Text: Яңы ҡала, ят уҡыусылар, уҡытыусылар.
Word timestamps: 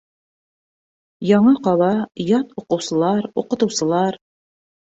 Яңы 1.31 1.53
ҡала, 1.69 1.91
ят 2.31 2.57
уҡыусылар, 2.63 3.31
уҡытыусылар. 3.43 4.23